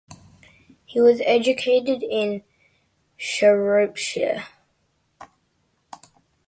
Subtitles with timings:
[0.83, 2.41] He was educated in
[3.17, 4.47] Shropshire.